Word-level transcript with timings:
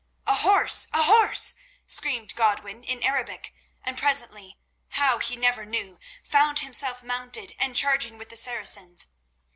"A 0.25 0.33
horse! 0.33 0.87
A 0.93 1.03
horse!" 1.03 1.53
screamed 1.85 2.33
Godwin 2.33 2.83
in 2.83 3.03
Arabic; 3.03 3.53
and 3.83 3.99
presently— 3.99 4.57
how 4.93 5.19
he 5.19 5.35
never 5.35 5.63
knew—found 5.63 6.61
himself 6.61 7.03
mounted 7.03 7.53
and 7.59 7.75
charging 7.75 8.17
with 8.17 8.29
the 8.29 8.37
Saracens. 8.37 9.05